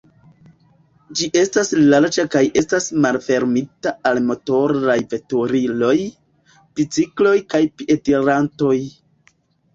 [1.17, 5.93] Ĝi estas larĝa kaj estas malfermita al motoraj veturiloj,
[6.81, 8.75] bicikloj kaj piedirantoj.